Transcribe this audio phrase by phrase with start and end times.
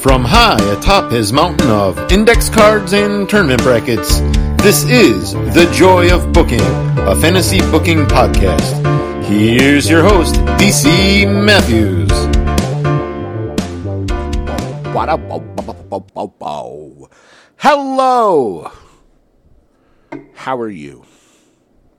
[0.00, 4.20] From high atop his mountain of index cards and tournament brackets,
[4.62, 9.24] this is The Joy of Booking, a fantasy booking podcast.
[9.24, 12.10] Here's your host, DC Matthews.
[17.58, 18.72] Hello!
[20.32, 21.04] How are you?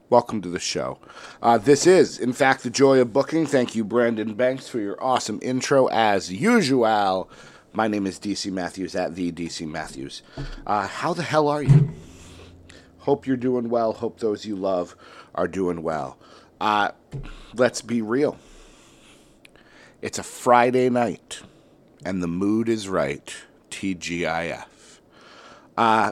[0.09, 0.97] Welcome to the show.
[1.39, 3.45] Uh, this is, in fact, the joy of booking.
[3.45, 7.29] Thank you, Brandon Banks, for your awesome intro as usual.
[7.73, 10.23] My name is DC Matthews at the DC Matthews.
[10.67, 11.91] Uh, how the hell are you?
[12.99, 13.93] Hope you're doing well.
[13.93, 14.93] Hope those you love
[15.33, 16.17] are doing well.
[16.59, 16.91] Uh,
[17.53, 18.37] let's be real.
[20.01, 21.41] It's a Friday night,
[22.03, 23.33] and the mood is right.
[23.69, 24.99] TGIF.
[25.77, 26.11] Uh,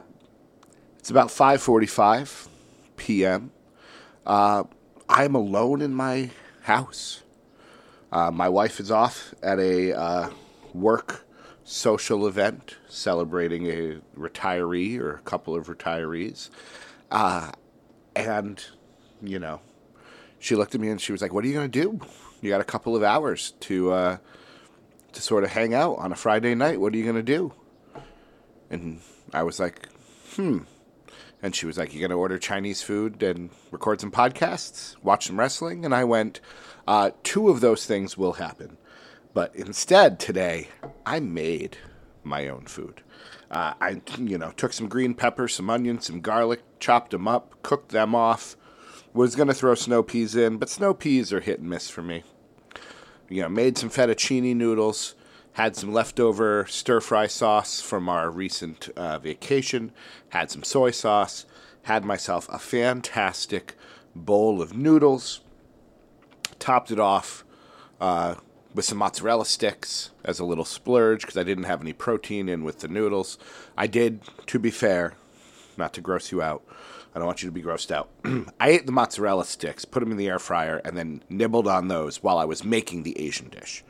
[0.97, 2.47] it's about 5:45
[2.95, 3.51] p.m.
[4.25, 4.63] Uh,
[5.09, 6.29] I'm alone in my
[6.61, 7.21] house.
[8.13, 10.29] Uh, my wife is off at a uh,
[10.73, 11.25] work
[11.69, 16.49] social event celebrating a retiree or a couple of retirees.
[17.11, 17.51] Uh,
[18.15, 18.65] and,
[19.21, 19.61] you know,
[20.39, 21.99] she looked at me and she was like, What are you going to do?
[22.41, 24.17] You got a couple of hours to, uh,
[25.13, 26.79] to sort of hang out on a Friday night.
[26.79, 27.53] What are you going to do?
[28.71, 29.87] And I was like,
[30.35, 30.59] Hmm.
[31.43, 35.27] And she was like, You going to order Chinese food and record some podcasts, watch
[35.27, 35.85] some wrestling?
[35.85, 36.39] And I went,
[36.87, 38.77] uh, Two of those things will happen.
[39.33, 40.69] But instead, today,
[41.05, 41.77] I made
[42.23, 43.01] my own food.
[43.51, 47.61] Uh, I, you know, took some green pepper, some onion, some garlic, chopped them up,
[47.63, 48.55] cooked them off.
[49.13, 52.03] Was going to throw snow peas in, but snow peas are hit and miss for
[52.03, 52.23] me.
[53.27, 55.15] You know, made some fettuccine noodles,
[55.53, 59.91] had some leftover stir fry sauce from our recent uh, vacation,
[60.29, 61.45] had some soy sauce,
[61.83, 63.75] had myself a fantastic
[64.15, 65.41] bowl of noodles,
[66.59, 67.43] topped it off
[67.99, 68.35] uh,
[68.73, 72.63] with some mozzarella sticks as a little splurge because I didn't have any protein in
[72.63, 73.37] with the noodles.
[73.77, 75.15] I did, to be fair,
[75.77, 76.63] not to gross you out.
[77.13, 78.09] I don't want you to be grossed out.
[78.59, 81.87] I ate the mozzarella sticks, put them in the air fryer, and then nibbled on
[81.87, 83.83] those while I was making the Asian dish.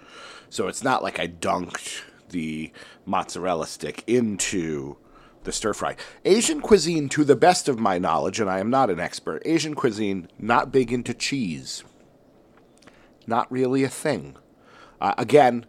[0.49, 2.71] So it's not like I dunked the
[3.05, 4.97] mozzarella stick into
[5.43, 5.95] the stir fry.
[6.23, 9.75] Asian cuisine, to the best of my knowledge, and I am not an expert, Asian
[9.75, 11.83] cuisine, not big into cheese.
[13.27, 14.37] Not really a thing.
[15.01, 15.65] Uh, again,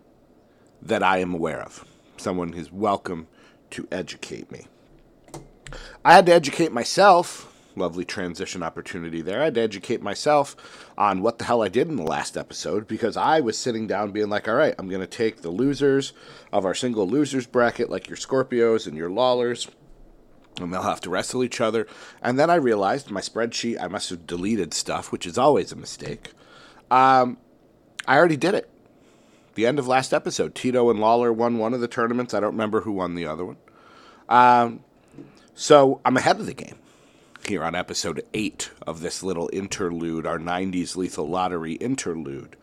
[0.83, 1.85] that I am aware of.
[2.17, 3.29] Someone is welcome
[3.71, 4.67] to educate me.
[6.05, 7.47] I had to educate myself.
[7.77, 9.41] Lovely transition opportunity there.
[9.41, 12.89] I had to educate myself on what the hell I did in the last episode
[12.89, 16.13] because I was sitting down being like, all right, I'm going to take the losers
[16.53, 19.69] of our single losers bracket, like your Scorpios and your Lawlers,
[20.61, 21.87] and they'll have to wrestle each other.
[22.21, 25.77] And then I realized my spreadsheet, I must have deleted stuff, which is always a
[25.77, 26.33] mistake.
[26.91, 27.39] Um,
[28.09, 28.70] I already did it
[29.61, 30.55] the end of last episode.
[30.55, 32.33] Tito and Lawler won one of the tournaments.
[32.33, 33.59] I don't remember who won the other one.
[34.27, 34.81] Um,
[35.55, 36.77] so I'm ahead of the game
[37.47, 42.57] here on episode eight of this little interlude, our 90s Lethal Lottery interlude.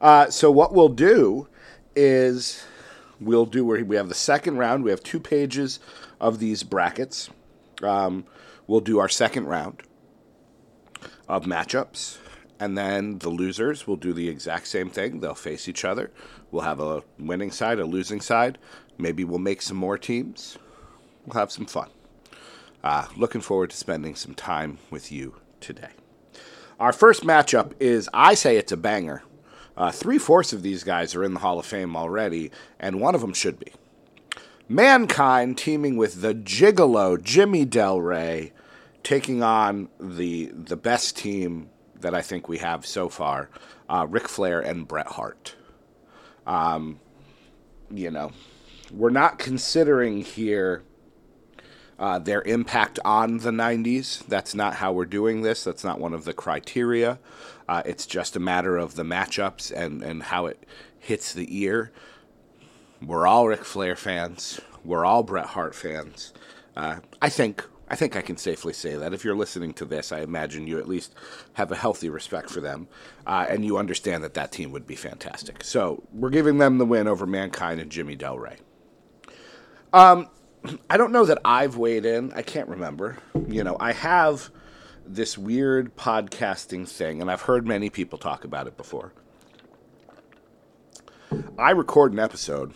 [0.00, 1.48] Uh, so what we'll do
[1.96, 2.64] is
[3.20, 4.84] we'll do where we have the second round.
[4.84, 5.80] We have two pages
[6.20, 7.30] of these brackets.
[7.82, 8.24] Um,
[8.68, 9.82] we'll do our second round
[11.26, 12.18] of matchups.
[12.60, 15.20] And then the losers will do the exact same thing.
[15.20, 16.10] They'll face each other.
[16.50, 18.58] We'll have a winning side, a losing side.
[18.98, 20.58] Maybe we'll make some more teams.
[21.24, 21.88] We'll have some fun.
[22.82, 25.90] Uh, looking forward to spending some time with you today.
[26.80, 29.22] Our first matchup is, I say it's a banger.
[29.76, 33.14] Uh, Three fourths of these guys are in the Hall of Fame already, and one
[33.14, 33.72] of them should be.
[34.68, 38.52] Mankind teaming with the Gigolo Jimmy Del Ray,
[39.02, 41.70] taking on the the best team
[42.00, 43.50] that I think we have so far,
[43.88, 45.54] uh, Ric Flair and Bret Hart.
[46.46, 47.00] Um,
[47.90, 48.32] you know,
[48.92, 50.82] we're not considering here
[51.98, 54.24] uh, their impact on the 90s.
[54.26, 55.64] That's not how we're doing this.
[55.64, 57.18] That's not one of the criteria.
[57.68, 60.64] Uh, it's just a matter of the matchups and, and how it
[60.98, 61.92] hits the ear.
[63.02, 64.60] We're all Ric Flair fans.
[64.84, 66.32] We're all Bret Hart fans.
[66.76, 69.14] Uh, I think I think I can safely say that.
[69.14, 71.14] If you're listening to this, I imagine you at least
[71.54, 72.86] have a healthy respect for them,
[73.26, 75.64] uh, and you understand that that team would be fantastic.
[75.64, 78.56] So we're giving them the win over Mankind and Jimmy Del Ray.
[79.92, 80.28] Um,
[80.90, 82.32] I don't know that I've weighed in.
[82.34, 83.16] I can't remember.
[83.48, 84.50] You know, I have
[85.06, 89.14] this weird podcasting thing, and I've heard many people talk about it before.
[91.58, 92.74] I record an episode,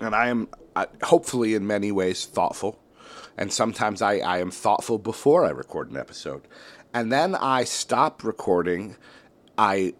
[0.00, 2.80] and I am uh, hopefully in many ways thoughtful
[3.38, 6.42] and sometimes I, I am thoughtful before I record an episode.
[6.92, 8.96] And then I stop recording.
[9.56, 9.94] I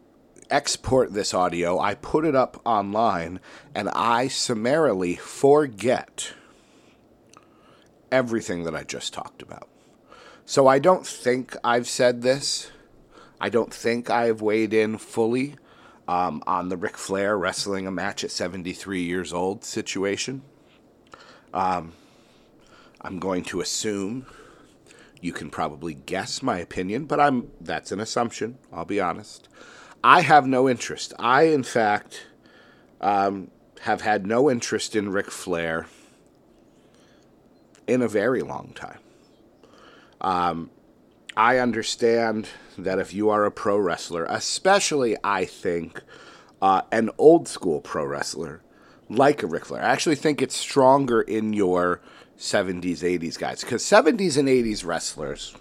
[0.50, 3.40] export this audio, I put it up online,
[3.74, 6.32] and I summarily forget
[8.10, 9.68] everything that I just talked about.
[10.46, 12.70] So I don't think I've said this.
[13.40, 15.56] I don't think I have weighed in fully
[16.08, 20.42] um, on the Ric Flair wrestling a match at 73 years old situation.
[21.52, 21.92] Um,
[23.00, 24.26] I'm going to assume
[25.20, 28.58] you can probably guess my opinion, but I'm that's an assumption.
[28.72, 29.48] I'll be honest.
[30.02, 31.12] I have no interest.
[31.18, 32.26] I, in fact,
[33.00, 33.50] um,
[33.80, 35.86] have had no interest in Ric Flair
[37.86, 38.98] in a very long time.
[40.20, 40.70] Um,
[41.36, 46.02] I understand that if you are a pro wrestler, especially I think
[46.60, 48.62] uh, an old school pro wrestler
[49.08, 52.00] like a Ric Flair, I actually think it's stronger in your
[52.38, 53.62] 70s, 80s guys.
[53.62, 55.54] Because 70s and 80s wrestlers,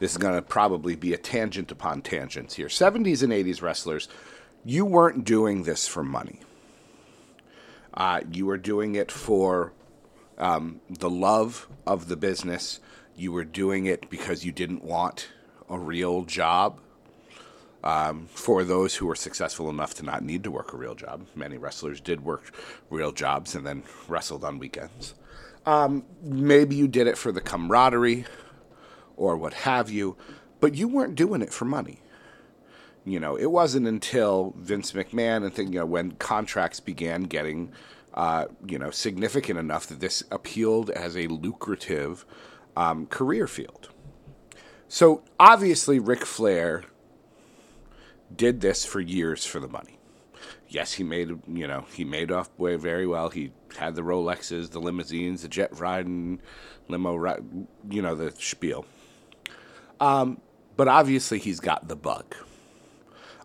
[0.00, 2.66] this is going to probably be a tangent upon tangents here.
[2.66, 4.08] 70s and 80s wrestlers,
[4.64, 6.40] you weren't doing this for money.
[7.94, 9.72] Uh, you were doing it for
[10.36, 12.80] um, the love of the business.
[13.16, 15.28] You were doing it because you didn't want
[15.70, 16.80] a real job.
[17.84, 21.24] Um, for those who were successful enough to not need to work a real job,
[21.36, 22.52] many wrestlers did work
[22.90, 25.14] real jobs and then wrestled on weekends.
[25.66, 28.24] Um, maybe you did it for the camaraderie
[29.16, 30.16] or what have you,
[30.60, 32.00] but you weren't doing it for money.
[33.04, 37.72] You know, it wasn't until Vince McMahon and think, you know, when contracts began getting,
[38.14, 42.24] uh, you know, significant enough that this appealed as a lucrative
[42.76, 43.90] um, career field.
[44.88, 46.84] So obviously, Ric Flair
[48.34, 49.98] did this for years for the money.
[50.68, 53.30] Yes, he made you know he made off way very well.
[53.30, 56.40] He had the Rolexes, the limousines, the jet riding,
[56.88, 57.44] limo ride,
[57.90, 58.84] you know the spiel.
[60.00, 60.40] Um,
[60.76, 62.34] but obviously, he's got the bug.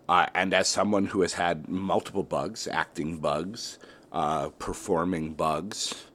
[0.09, 3.79] Uh, and as someone who has had multiple bugs, acting bugs,
[4.11, 6.05] uh, performing bugs,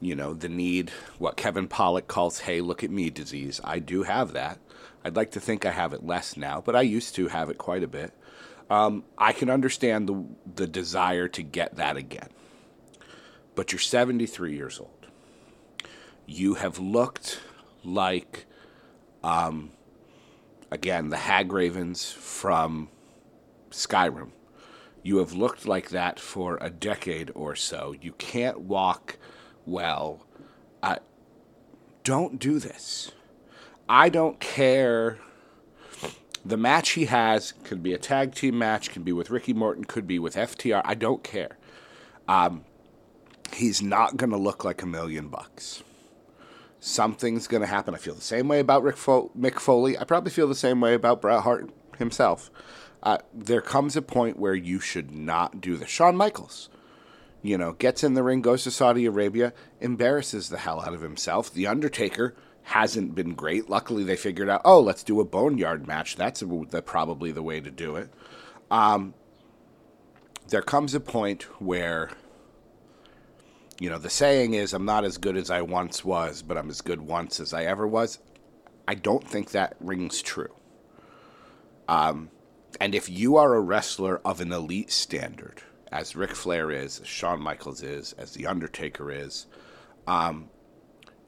[0.00, 3.60] you know, the need, what Kevin Pollak calls, hey, look at me disease.
[3.64, 4.58] I do have that.
[5.04, 7.58] I'd like to think I have it less now, but I used to have it
[7.58, 8.12] quite a bit.
[8.68, 10.24] Um, I can understand the,
[10.54, 12.28] the desire to get that again.
[13.54, 15.06] But you're 73 years old.
[16.26, 17.40] You have looked
[17.84, 18.46] like,
[19.24, 19.70] um,
[20.70, 22.88] again, the Hagravens from
[23.70, 24.30] Skyrim.
[25.02, 27.94] You have looked like that for a decade or so.
[28.00, 29.18] You can't walk
[29.66, 30.26] well.
[30.82, 30.96] Uh,
[32.04, 33.12] don't do this.
[33.88, 35.18] I don't care.
[36.44, 39.84] The match he has could be a tag team match, could be with Ricky Morton,
[39.84, 40.82] could be with FTR.
[40.84, 41.58] I don't care.
[42.28, 42.64] Um,
[43.54, 45.82] he's not going to look like a million bucks.
[46.78, 47.94] Something's going to happen.
[47.94, 49.98] I feel the same way about Rick Fo- Mick Foley.
[49.98, 52.50] I probably feel the same way about Bret Hart himself.
[53.02, 55.88] Uh, there comes a point where you should not do this.
[55.88, 56.68] Shawn Michaels,
[57.42, 61.02] you know, gets in the ring, goes to Saudi Arabia, embarrasses the hell out of
[61.02, 61.52] himself.
[61.52, 63.68] The Undertaker hasn't been great.
[63.70, 66.16] Luckily, they figured out, oh, let's do a boneyard match.
[66.16, 68.10] That's the, probably the way to do it.
[68.70, 69.14] Um,
[70.48, 72.10] there comes a point where,
[73.80, 76.68] you know, the saying is, I'm not as good as I once was, but I'm
[76.68, 78.18] as good once as I ever was.
[78.86, 80.54] I don't think that rings true.
[81.88, 82.30] Um,
[82.78, 87.08] and if you are a wrestler of an elite standard, as Ric Flair is, as
[87.08, 89.46] Shawn Michaels is, as The Undertaker is,
[90.06, 90.50] um,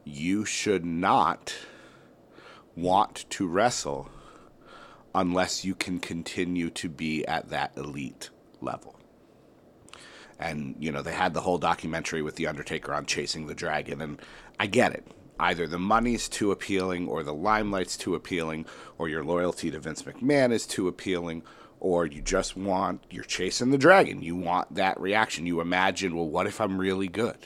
[0.03, 1.55] you should not
[2.75, 4.09] want to wrestle
[5.15, 8.29] unless you can continue to be at that elite
[8.61, 8.99] level.
[10.39, 14.01] And, you know, they had the whole documentary with The Undertaker on chasing the dragon,
[14.01, 14.21] and
[14.59, 15.07] I get it.
[15.39, 18.65] Either the money's too appealing, or the limelight's too appealing,
[18.97, 21.43] or your loyalty to Vince McMahon is too appealing,
[21.79, 24.21] or you just want, you're chasing the dragon.
[24.21, 25.45] You want that reaction.
[25.45, 27.37] You imagine, well, what if I'm really good?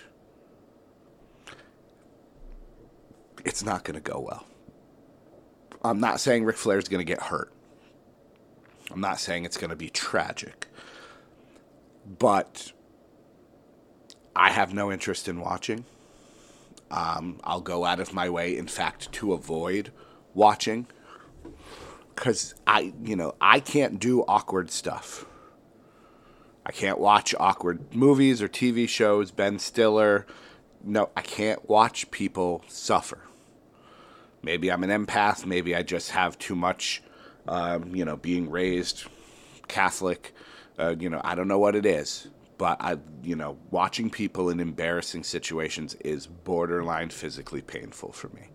[3.45, 4.45] It's not going to go well.
[5.83, 7.53] I'm not saying Ric Flair's going to get hurt.
[8.91, 10.67] I'm not saying it's going to be tragic.
[12.19, 12.73] But
[14.37, 15.85] I have no interest in watching.
[16.91, 19.91] Um, I'll go out of my way, in fact, to avoid
[20.33, 20.87] watching
[22.15, 25.25] because I, you know, I can't do awkward stuff.
[26.65, 29.31] I can't watch awkward movies or TV shows.
[29.31, 30.25] Ben Stiller,
[30.83, 33.19] no, I can't watch people suffer.
[34.41, 35.45] Maybe I'm an empath.
[35.45, 37.01] Maybe I just have too much,
[37.47, 39.05] um, you know, being raised
[39.67, 40.33] Catholic.
[40.77, 44.49] Uh, you know, I don't know what it is, but I, you know, watching people
[44.49, 48.49] in embarrassing situations is borderline physically painful for me.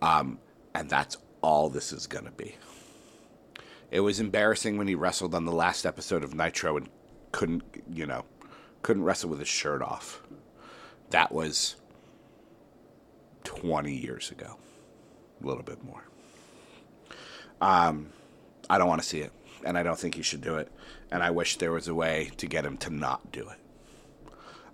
[0.00, 0.38] Um,
[0.74, 2.56] and that's all this is going to be.
[3.90, 6.88] It was embarrassing when he wrestled on the last episode of Nitro and
[7.32, 8.24] couldn't, you know,
[8.82, 10.22] couldn't wrestle with his shirt off.
[11.10, 11.76] That was
[13.44, 14.56] 20 years ago,
[15.42, 16.04] a little bit more.
[17.60, 18.10] Um,
[18.68, 19.32] I don't want to see it,
[19.66, 20.70] and I don't think he should do it.
[21.10, 23.58] And I wish there was a way to get him to not do it.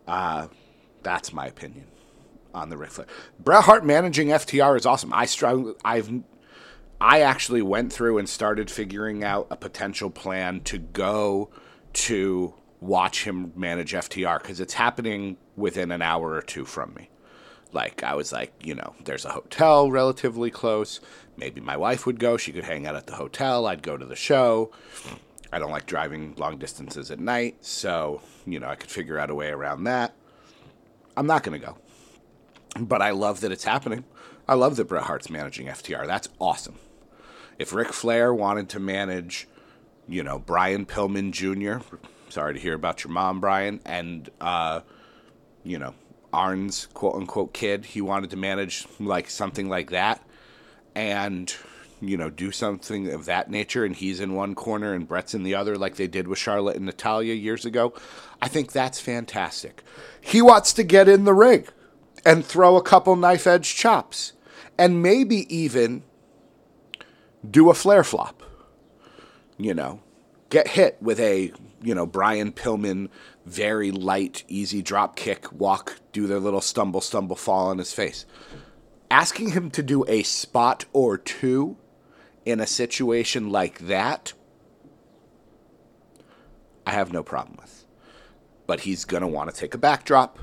[0.07, 0.49] Uh,
[1.03, 1.87] that's my opinion
[2.55, 3.07] on the Ric Flair.
[3.41, 5.13] Bret Hart managing FTR is awesome.
[5.13, 5.75] I struggle.
[5.85, 6.11] I've
[7.01, 11.51] I actually went through and started figuring out a potential plan to go
[11.95, 17.11] to watch him manage FTR because it's happening within an hour or two from me.
[17.73, 21.01] Like, I was like, you know, there's a hotel relatively close.
[21.37, 22.37] Maybe my wife would go.
[22.37, 23.67] She could hang out at the hotel.
[23.67, 24.71] I'd go to the show.
[25.53, 27.65] I don't like driving long distances at night.
[27.65, 30.15] So, you know, I could figure out a way around that.
[31.17, 31.77] I'm not going to go.
[32.79, 34.05] But I love that it's happening.
[34.49, 36.07] I love that Bret Hart's managing FTR.
[36.07, 36.77] That's awesome.
[37.59, 39.47] If Ric Flair wanted to manage,
[40.09, 41.85] you know, Brian Pillman Jr.,
[42.29, 44.81] sorry to hear about your mom, Brian, and, uh,
[45.65, 45.95] you know,
[46.33, 47.85] Arn's quote unquote kid.
[47.85, 50.25] He wanted to manage like something like that
[50.95, 51.55] and,
[52.01, 53.85] you know, do something of that nature.
[53.85, 56.77] And he's in one corner and Bret's in the other, like they did with Charlotte
[56.77, 57.95] and Natalya years ago.
[58.41, 59.83] I think that's fantastic.
[60.21, 61.67] He wants to get in the ring
[62.25, 64.33] and throw a couple knife edge chops
[64.79, 66.03] and maybe even
[67.49, 68.43] do a Flair flop.
[69.59, 70.01] You know,
[70.51, 73.09] get hit with a, you know, Brian Pillman
[73.45, 78.25] very light, easy drop kick, walk, do their little stumble, stumble, fall on his face.
[79.11, 81.77] Asking him to do a spot or two
[82.45, 84.33] in a situation like that,
[86.87, 87.85] I have no problem with.
[88.67, 90.39] But he's going to want to take a backdrop.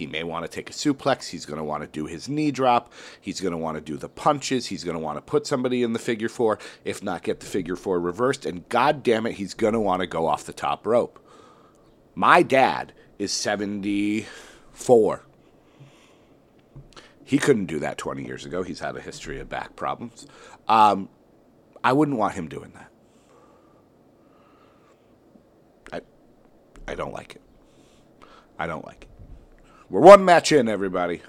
[0.00, 1.28] He may want to take a suplex.
[1.28, 2.90] He's going to want to do his knee drop.
[3.20, 4.68] He's going to want to do the punches.
[4.68, 7.46] He's going to want to put somebody in the figure four, if not get the
[7.46, 8.46] figure four reversed.
[8.46, 11.22] And god damn it, he's going to want to go off the top rope.
[12.14, 15.26] My dad is 74.
[17.22, 18.62] He couldn't do that 20 years ago.
[18.62, 20.26] He's had a history of back problems.
[20.66, 21.10] Um,
[21.84, 22.90] I wouldn't want him doing that.
[25.92, 26.00] I,
[26.90, 27.42] I don't like it.
[28.58, 29.09] I don't like it.
[29.90, 31.20] We're one match in, everybody.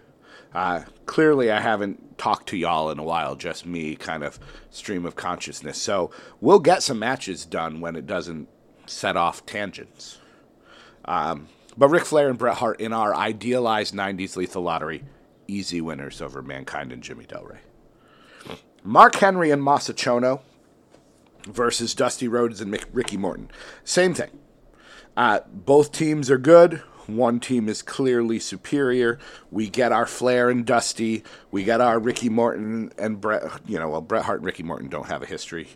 [0.54, 4.40] Uh, clearly, I haven't talked to y'all in a while, just me kind of
[4.70, 5.82] stream of consciousness.
[5.82, 8.48] So we'll get some matches done when it doesn't
[8.86, 10.20] set off tangents.
[11.06, 15.06] Um, but Ric Flair and Bret Hart in our idealized 90s lethal lottery,
[15.48, 18.58] easy winners over Mankind and Jimmy Del Ray.
[18.84, 20.42] Mark Henry and Masa Chono
[21.48, 23.50] versus Dusty Rhodes and Ricky Morton.
[23.84, 24.38] Same thing.
[25.18, 26.84] Uh, both teams are good.
[27.16, 29.20] One team is clearly superior.
[29.52, 31.24] We get our Flair and Dusty.
[31.52, 33.44] We get our Ricky Morton and Bret.
[33.66, 35.70] You know, well, Bret Hart and Ricky Morton don't have a history,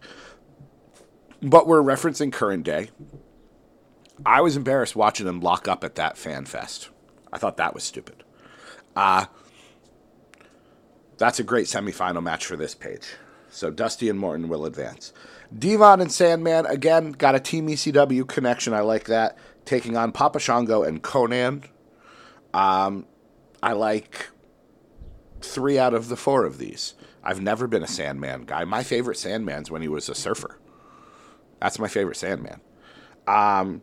[1.41, 2.89] but we're referencing current day.
[4.25, 6.89] I was embarrassed watching them lock up at that fan fest.
[7.33, 8.23] I thought that was stupid.
[8.95, 9.25] Uh,
[11.17, 13.15] that's a great semifinal match for this page.
[13.49, 15.13] So Dusty and Morton will advance.
[15.57, 18.73] D-Von and Sandman, again, got a Team ECW connection.
[18.73, 19.37] I like that.
[19.65, 21.65] Taking on Papa Shango and Konnan.
[22.53, 23.05] Um,
[23.61, 24.27] I like
[25.41, 26.93] three out of the four of these.
[27.23, 28.63] I've never been a Sandman guy.
[28.65, 30.59] My favorite Sandman's when he was a surfer.
[31.59, 32.61] That's my favorite Sandman.
[33.27, 33.81] Um,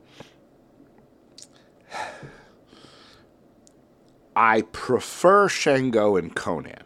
[4.36, 6.82] I prefer Shango and Konnan.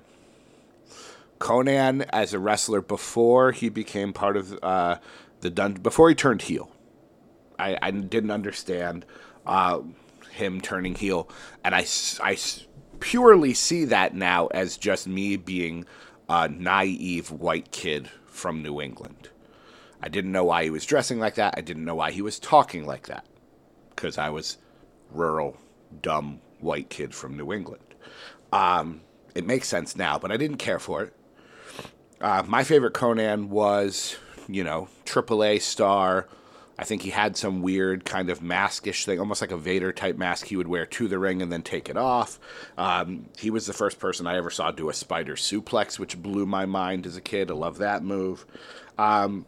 [1.39, 4.97] Konnan as a wrestler before he became part of uh,
[5.41, 6.71] the dun- before he turned heel.
[7.59, 9.05] I, I didn't understand
[9.47, 9.81] uh,
[10.31, 11.29] him turning heel,
[11.65, 11.87] and I,
[12.23, 12.37] I
[13.01, 15.85] purely see that now as just me being
[16.29, 19.31] a naive white kid from New England.
[20.03, 21.55] I didn't know why he was dressing like that.
[21.57, 23.25] I didn't know why he was talking like that.
[23.91, 24.59] Because I was
[25.11, 25.57] rural,
[26.03, 27.83] dumb white kid from New England.
[28.53, 29.01] Um,
[29.35, 31.13] it makes sense now, but I didn't care for it.
[32.21, 34.17] Uh, my favorite Konnan was,
[34.49, 36.29] you know, AAA star.
[36.79, 40.17] I think he had some weird kind of maskish thing, almost like a Vader type
[40.17, 42.39] mask he would wear to the ring and then take it off.
[42.77, 46.45] Um, he was the first person I ever saw do a spider suplex, which blew
[46.45, 47.51] my mind as a kid.
[47.51, 48.45] I love that move.
[48.99, 49.47] Um,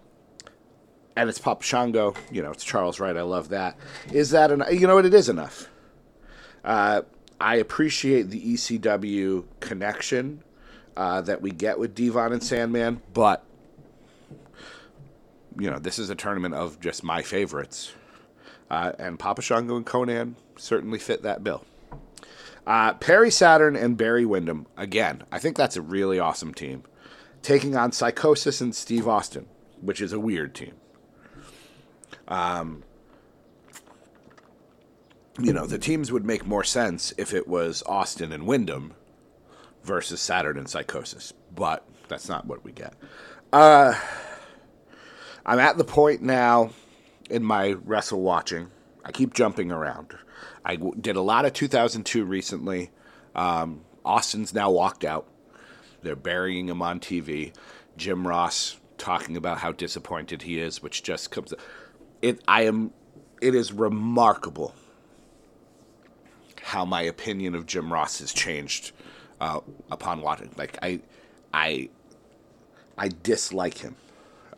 [1.16, 2.14] and it's Papa Shango.
[2.30, 3.16] You know, it's Charles Wright.
[3.16, 3.76] I love that.
[4.12, 4.72] Is that enough?
[4.72, 5.04] You know what?
[5.04, 5.68] It is enough.
[6.64, 7.02] Uh,
[7.40, 10.42] I appreciate the ECW connection
[10.96, 13.44] uh, that we get with D-Von and Sandman, but
[15.58, 17.92] you know, this is a tournament of just my favorites,
[18.70, 21.64] uh, and Papa Shango and Konnan certainly fit that bill.
[22.66, 25.22] Uh, Perry Saturn and Barry Windham again.
[25.32, 26.82] I think that's a really awesome team,
[27.42, 29.46] taking on Psychosis and Steve Austin,
[29.80, 30.74] which is a weird team.
[32.28, 32.84] Um,
[35.40, 38.94] you know, the teams would make more sense if it was Austin and Windham
[39.82, 42.94] versus Saturn and Psychosis, but that's not what we get.
[43.52, 43.94] Uh,
[45.48, 46.72] I'm at the point now
[47.30, 48.68] in my wrestle watching.
[49.02, 50.14] I keep jumping around.
[50.62, 52.90] I did a lot of 2002 recently.
[53.34, 55.26] Um, Austin's now walked out.
[56.02, 57.54] They're burying him on TV.
[57.96, 61.54] Jim Ross talking about how disappointed he is, which just comes.
[62.20, 62.42] It.
[62.46, 62.92] I am.
[63.40, 64.74] It is remarkable
[66.60, 68.92] how my opinion of Jim Ross has changed
[69.40, 70.50] uh, upon watching.
[70.58, 71.00] Like I,
[71.54, 71.88] I,
[72.98, 73.96] I dislike him.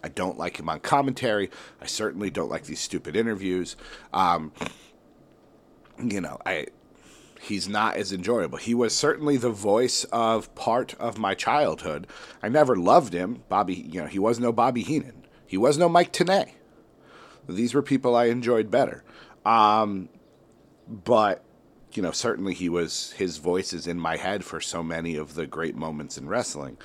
[0.02, 1.50] I don't like him on commentary.
[1.80, 3.76] I certainly don't like these stupid interviews.
[4.12, 4.52] Um,
[6.02, 6.66] you know, I
[7.40, 8.59] he's not as enjoyable.
[8.59, 12.07] He was certainly the voice of part of my childhood.
[12.42, 13.42] I never loved him.
[13.49, 15.26] Bobby, you know, he was no Bobby Heenan.
[15.47, 16.52] He was no Mike Tenay.
[17.49, 19.02] These were people I enjoyed better.
[19.45, 20.09] Um,
[20.87, 21.45] but
[21.92, 25.35] you know, certainly he was his voice is in my head for so many of
[25.35, 26.76] the great moments in wrestling.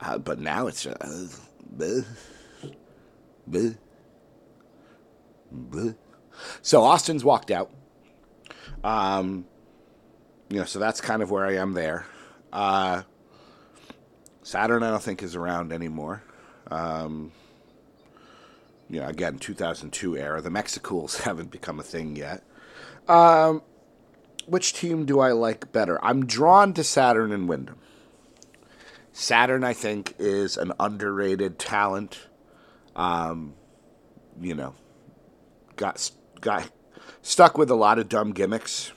[0.00, 2.02] Uh, but now it's just, uh,
[3.48, 3.76] bleh,
[5.54, 5.96] bleh,
[6.62, 7.70] so Austin's walked out.
[8.82, 9.46] Um,
[10.48, 12.06] you know, so that's kind of where I am there.
[12.52, 13.02] Uh,
[14.42, 16.22] Saturn, I don't think is around anymore.
[16.70, 17.32] Um,
[18.88, 20.40] you know, again, 2002 era.
[20.40, 22.42] The Mexicools haven't become a thing yet.
[23.08, 23.62] Um,
[24.46, 26.04] which team do I like better?
[26.04, 27.78] I'm drawn to Saturn and Windham.
[29.12, 32.26] Saturn, I think, is an underrated talent.
[32.96, 33.54] Um,
[34.40, 34.74] you know,
[35.76, 36.70] got got
[37.22, 38.92] stuck with a lot of dumb gimmicks,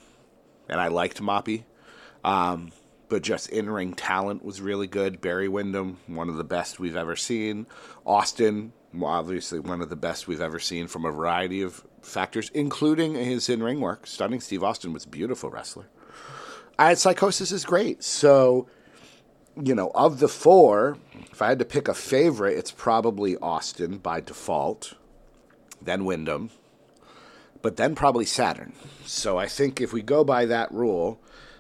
[0.70, 1.64] and I liked Moppy.
[2.24, 2.72] Um,
[3.10, 5.22] but just in ring talent was really good.
[5.22, 7.68] Barry Windham, one of the best we've ever seen.
[8.06, 13.16] Austin, obviously one of the best we've ever seen from a variety of factors, including
[13.16, 14.08] his in ring work.
[14.08, 15.86] Stunning Steve Austin was a beautiful wrestler.
[16.79, 18.03] And Psychosis is great.
[18.03, 18.68] So,
[19.61, 20.98] you know, of the four,
[21.31, 24.94] if I had to pick a favorite, it's probably Austin by default,
[25.81, 26.50] then Windham,
[27.61, 28.74] but then probably Saturn.
[29.05, 31.20] So I think if we go by that rule,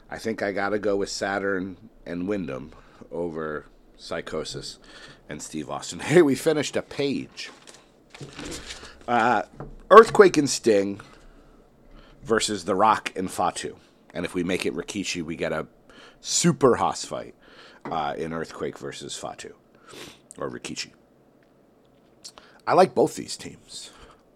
[0.09, 2.71] I think I got to go with Saturn and Windham
[3.11, 3.65] over
[3.97, 4.79] Psychosis
[5.29, 5.99] and Steve Austin.
[6.03, 7.51] Hey, we finished a page.
[9.07, 9.43] Uh,
[9.89, 11.01] Earthquake and Sting
[12.23, 13.75] versus The Rock and Fatu.
[14.13, 15.67] And if we make it Rikishi, we get a
[16.21, 17.35] super Haas fight
[17.85, 19.55] uh, in Earthquake versus Fatu
[20.37, 20.91] or Rikishi.
[22.65, 23.91] I like both these teams.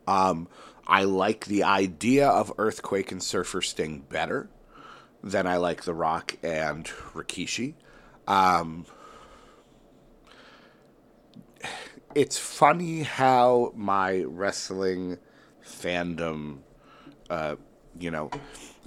[0.07, 0.47] Um,
[0.85, 4.49] I like the idea of Earthquake and Surfer Sting better
[5.23, 7.73] than I like The Rock and Rikishi.
[8.27, 8.85] Um,
[12.15, 15.17] it's funny how my wrestling
[15.65, 16.59] fandom,
[17.29, 17.55] uh,
[17.99, 18.29] you know,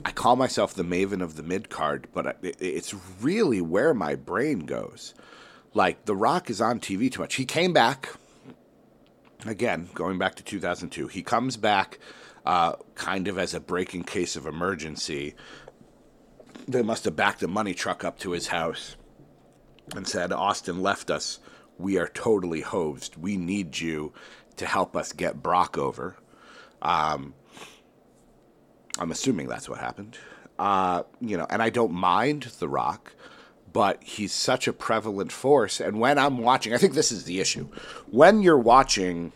[0.05, 4.61] I call myself the maven of the mid card, but it's really where my brain
[4.61, 5.15] goes.
[5.75, 7.35] Like, The Rock is on TV too much.
[7.35, 8.11] He came back,
[9.47, 11.99] again, going back to 2002, he comes back
[12.45, 15.35] uh, kind of as a breaking case of emergency.
[16.67, 18.97] They must have backed a money truck up to his house
[19.95, 21.39] and said, Austin left us.
[21.79, 23.17] We are totally hosed.
[23.17, 24.13] We need you
[24.57, 26.17] to help us get Brock over.
[26.83, 27.35] Um,
[29.01, 30.19] I'm assuming that's what happened.
[30.59, 33.15] Uh, you know, and I don't mind The Rock,
[33.73, 35.81] but he's such a prevalent force.
[35.81, 37.69] And when I'm watching, I think this is the issue.
[38.11, 39.33] When you're watching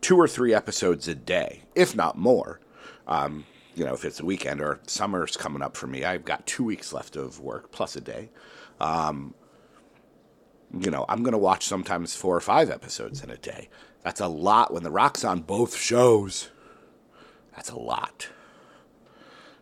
[0.00, 2.60] two or three episodes a day, if not more,
[3.08, 6.46] um, you know, if it's a weekend or summer's coming up for me, I've got
[6.46, 8.30] two weeks left of work plus a day.
[8.80, 9.34] Um,
[10.78, 13.68] you know, I'm going to watch sometimes four or five episodes in a day.
[14.02, 16.50] That's a lot when The Rock's on both shows.
[17.56, 18.28] That's a lot.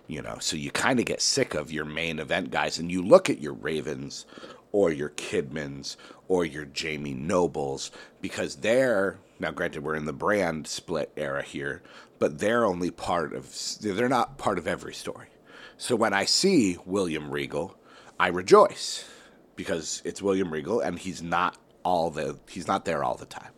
[0.06, 3.02] You know, so you kind of get sick of your main event guys and you
[3.02, 4.26] look at your Ravens
[4.72, 5.96] or your Kidmans
[6.28, 11.82] or your Jamie Nobles because they're, now granted, we're in the brand split era here,
[12.18, 15.28] but they're only part of, they're not part of every story.
[15.76, 17.76] So when I see William Regal,
[18.18, 19.08] I rejoice
[19.56, 23.52] because it's William Regal and he's not all the, he's not there all the time.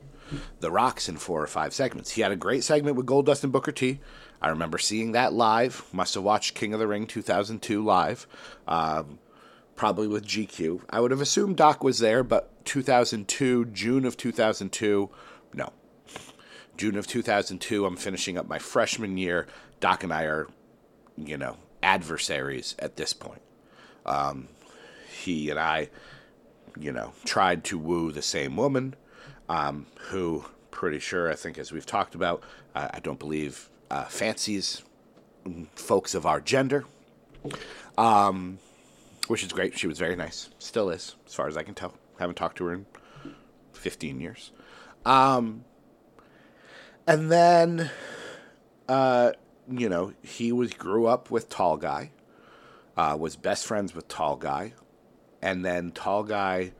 [0.60, 2.12] The Rock's in four or five segments.
[2.12, 4.00] He had a great segment with Goldust and Booker T.
[4.40, 5.84] I remember seeing that live.
[5.92, 8.26] Must have watched King of the Ring 2002 live,
[8.66, 9.18] um,
[9.76, 10.82] probably with GQ.
[10.90, 15.10] I would have assumed Doc was there, but 2002, June of 2002,
[15.54, 15.72] no.
[16.76, 19.46] June of 2002, I'm finishing up my freshman year.
[19.80, 20.48] Doc and I are,
[21.16, 23.42] you know, adversaries at this point.
[24.04, 24.48] Um,
[25.10, 25.88] he and I,
[26.78, 28.96] you know, tried to woo the same woman
[29.48, 32.42] um, who pretty sure, I think, as we've talked about,
[32.74, 34.82] uh, I don't believe uh, fancies
[35.74, 36.84] folks of our gender,
[37.98, 38.58] um,
[39.28, 39.78] which is great.
[39.78, 41.94] She was very nice, still is, as far as I can tell.
[42.18, 42.86] Haven't talked to her in
[43.72, 44.52] 15 years.
[45.04, 45.64] Um,
[47.06, 47.90] and then,
[48.88, 49.32] uh,
[49.70, 52.10] you know, he was grew up with Tall Guy,
[52.96, 54.74] uh, was best friends with Tall Guy,
[55.42, 56.72] and then Tall Guy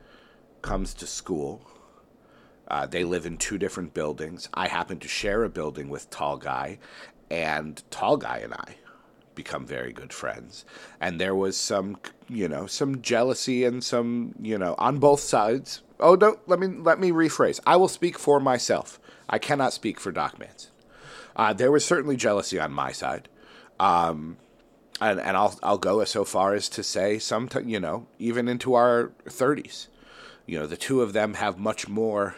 [0.61, 1.61] comes to school.
[2.67, 4.49] Uh, they live in two different buildings.
[4.53, 6.79] I happen to share a building with Tall Guy,
[7.29, 8.75] and Tall Guy and I
[9.35, 10.65] become very good friends.
[10.99, 11.97] And there was some,
[12.29, 15.81] you know, some jealousy and some, you know, on both sides.
[15.99, 17.59] Oh, don't let me let me rephrase.
[17.65, 18.99] I will speak for myself.
[19.29, 20.71] I cannot speak for Doc Manson.
[21.35, 23.27] Uh, there was certainly jealousy on my side.
[23.79, 24.37] Um,
[25.01, 28.47] and, and I'll I'll go as so far as to say some you know even
[28.47, 29.87] into our 30s
[30.45, 32.35] you know the two of them have much more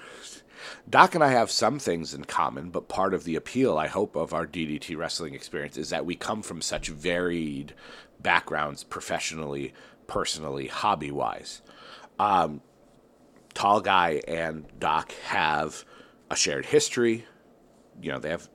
[0.90, 4.16] Doc and I have some things in common, but part of the appeal, I hope,
[4.16, 7.74] of our DDT wrestling experience is that we come from such varied
[8.20, 9.74] backgrounds professionally,
[10.08, 11.62] personally, hobby wise.
[12.20, 12.62] Um,
[13.54, 15.84] Tall Guy and Doc have
[16.30, 17.26] a shared history.
[18.02, 18.50] You know, they have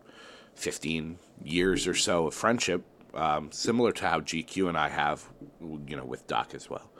[0.55, 2.85] 15 years or so of friendship,
[3.15, 5.25] um, similar to how GQ and I have,
[5.61, 6.91] you know, with Doc as well,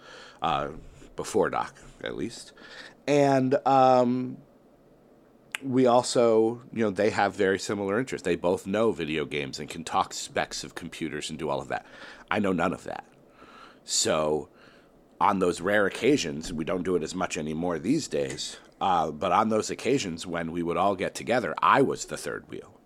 [0.43, 0.69] uh,
[1.17, 2.53] before Doc at least.
[3.07, 4.39] And um,
[5.63, 8.25] we also, you know, they have very similar interests.
[8.25, 11.69] They both know video games and can talk specs of computers and do all of
[11.69, 11.87] that.
[12.31, 13.05] I know none of that.
[13.85, 14.49] So,
[15.21, 19.31] on those rare occasions, we don't do it as much anymore these days, uh, but
[19.31, 22.81] on those occasions when we would all get together, I was the third wheel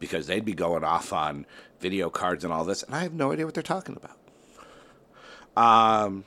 [0.00, 1.46] because they'd be going off on
[1.80, 4.16] video cards and all this, and I have no idea what they're talking about.
[5.56, 6.24] Um,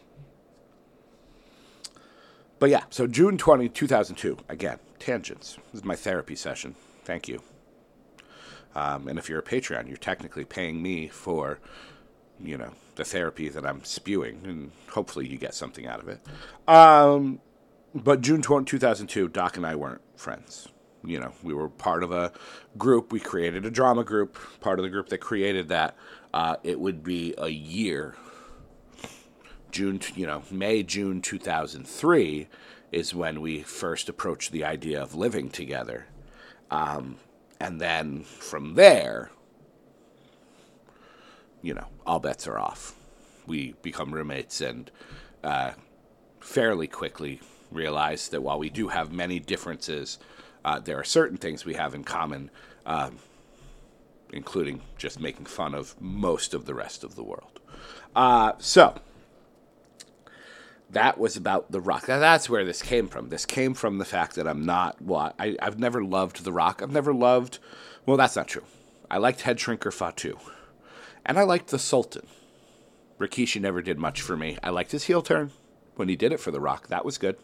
[2.61, 5.57] but yeah, so June 20, 2002, again, tangents.
[5.73, 6.75] This is my therapy session.
[7.03, 7.41] Thank you.
[8.75, 11.57] Um, and if you're a Patreon, you're technically paying me for,
[12.39, 16.19] you know, the therapy that I'm spewing, and hopefully you get something out of it.
[16.67, 17.39] Um,
[17.95, 20.67] but June 20, 2002, Doc and I weren't friends.
[21.03, 22.31] You know, we were part of a
[22.77, 23.11] group.
[23.11, 25.95] We created a drama group, part of the group that created that.
[26.31, 28.13] Uh, it would be a year,
[29.71, 32.47] June, you know, May, June 2003
[32.91, 36.07] is when we first approached the idea of living together.
[36.69, 37.17] Um,
[37.59, 39.31] and then from there,
[41.61, 42.95] you know, all bets are off.
[43.45, 44.91] We become roommates and
[45.43, 45.71] uh,
[46.39, 47.39] fairly quickly
[47.71, 50.19] realize that while we do have many differences,
[50.65, 52.49] uh, there are certain things we have in common,
[52.85, 53.17] um,
[54.33, 57.59] including just making fun of most of the rest of the world.
[58.15, 58.95] Uh, so,
[60.91, 62.07] that was about The Rock.
[62.07, 63.29] Now, That's where this came from.
[63.29, 66.81] This came from the fact that I'm not, well, I, I've never loved The Rock.
[66.81, 67.59] I've never loved,
[68.05, 68.63] well, that's not true.
[69.09, 70.37] I liked Head Shrinker Fatu.
[71.25, 72.27] And I liked The Sultan.
[73.19, 74.57] Rikishi never did much for me.
[74.63, 75.51] I liked his heel turn
[75.95, 76.87] when he did it for The Rock.
[76.87, 77.37] That was good.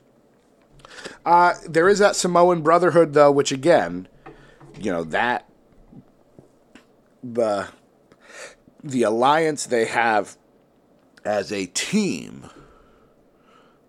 [1.26, 4.08] Uh, there is that Samoan Brotherhood, though, which again,
[4.80, 5.48] you know, that,
[7.24, 7.68] the,
[8.84, 10.38] the alliance they have
[11.26, 12.50] as a team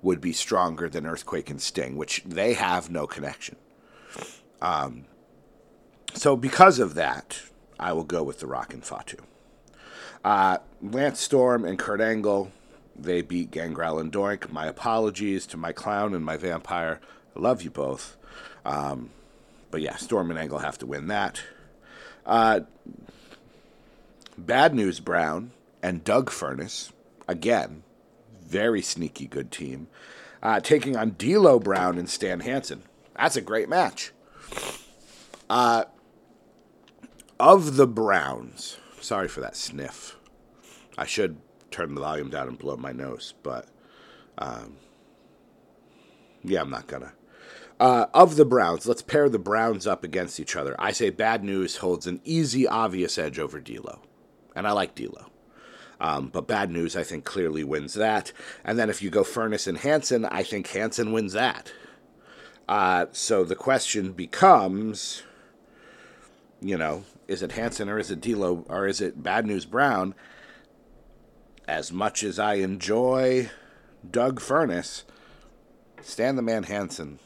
[0.02, 3.56] would be stronger than Earthquake and Sting, which they have no connection.
[4.60, 5.04] Um,
[6.14, 7.40] so because of that,
[7.78, 9.18] I will go with The Rock and Fatu.
[10.24, 12.50] Uh, Lance Storm and Kurt Angle,
[12.96, 14.50] they beat Gangrel and Doink.
[14.50, 17.00] My apologies to my clown and my vampire.
[17.36, 18.16] I love you both.
[18.64, 19.10] Um,
[19.70, 21.42] but yeah, Storm and Angle have to win that.
[22.26, 22.60] Uh,
[24.36, 26.90] Bad News Brown and Doug Furnas,
[27.26, 27.82] again,
[28.48, 29.88] very sneaky good team,
[30.42, 32.82] uh, taking on D'Lo Brown and Stan Hansen.
[33.16, 34.12] That's a great match.
[35.50, 35.84] Uh,
[37.38, 40.16] of the Browns, sorry for that sniff.
[40.96, 41.38] I should
[41.70, 43.66] turn the volume down and blow my nose, but
[44.38, 44.76] um,
[46.42, 47.12] yeah, I'm not gonna.
[47.78, 50.74] Uh, of the Browns, let's pair the Browns up against each other.
[50.78, 54.00] I say Bad News holds an easy, obvious edge over D'Lo,
[54.56, 55.26] and I like D'Lo.
[56.00, 58.32] Um, but bad news, I think, clearly wins that.
[58.64, 61.72] And then if you go Furnas and Hansen, I think Hansen wins that.
[62.68, 65.22] Uh, so the question becomes,
[66.60, 70.14] you know, is it Hansen or is it D'Lo or is it Bad News Brown?
[71.66, 73.50] As much as I enjoy
[74.08, 75.02] Doug Furnas,
[76.00, 77.18] Stan the Man Hansen,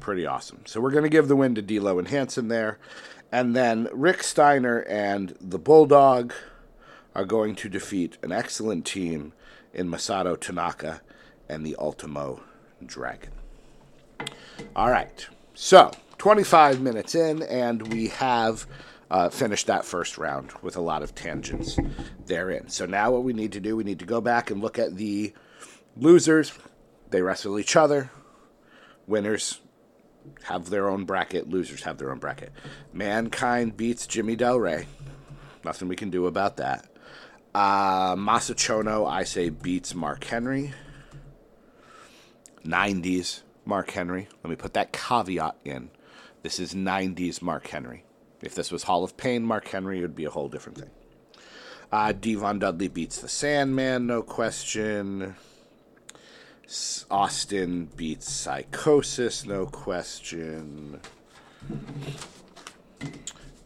[0.00, 0.62] pretty awesome.
[0.66, 2.78] So we're going to give the win to D'Lo and Hansen there.
[3.30, 6.34] And then Rick Steiner and the Bulldog
[7.14, 9.32] are going to defeat an excellent team
[9.72, 11.00] in Masato Tanaka
[11.48, 12.42] and the Ultimo
[12.84, 13.32] Dragon.
[14.76, 15.26] All right.
[15.54, 18.66] So, 25 minutes in, and we have
[19.10, 21.78] uh, finished that first round with a lot of tangents
[22.26, 22.68] therein.
[22.68, 24.96] So now what we need to do, we need to go back and look at
[24.96, 25.32] the
[25.96, 26.52] losers.
[27.10, 28.10] They wrestle each other.
[29.06, 29.60] Winners
[30.44, 31.48] have their own bracket.
[31.48, 32.52] Losers have their own bracket.
[32.92, 34.86] Mankind beats Jimmy Del Ray.
[35.64, 36.86] Nothing we can do about that.
[37.54, 40.72] Uh, Masa Chono, I say, beats Mark Henry.
[42.64, 44.28] 90s Mark Henry.
[44.42, 45.90] Let me put that caveat in.
[46.42, 48.04] This is 90s Mark Henry.
[48.42, 50.90] If this was Hall of Pain Mark Henry, it would be a whole different thing.
[51.92, 55.34] Uh, D-Von Dudley beats the Sandman, no question.
[57.10, 61.00] Austin beats Psychosis, no question.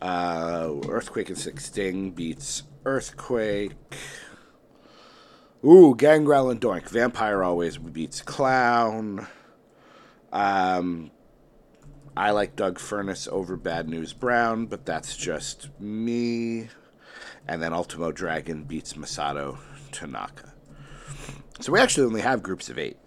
[0.01, 3.73] Uh, Earthquake and Six Sting beats Earthquake.
[5.64, 6.88] Ooh, Gangrel and Doink.
[6.88, 9.27] Vampire always beats Clown.
[10.33, 11.11] Um,
[12.16, 16.68] I like Doug Furnas over Bad News Brown, but that's just me.
[17.49, 19.59] And then Ultimo Dragon beats Masato
[19.90, 20.53] Tanaka.
[21.61, 22.99] So we actually only have groups of eight.